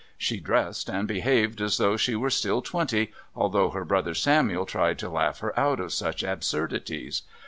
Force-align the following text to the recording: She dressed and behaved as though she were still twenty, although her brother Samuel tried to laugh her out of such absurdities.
She 0.17 0.39
dressed 0.39 0.89
and 0.89 1.07
behaved 1.07 1.61
as 1.61 1.77
though 1.77 1.95
she 1.95 2.15
were 2.15 2.31
still 2.31 2.63
twenty, 2.63 3.13
although 3.35 3.69
her 3.69 3.85
brother 3.85 4.15
Samuel 4.15 4.65
tried 4.65 4.97
to 4.97 5.09
laugh 5.09 5.41
her 5.41 5.53
out 5.59 5.79
of 5.79 5.93
such 5.93 6.23
absurdities. 6.23 7.21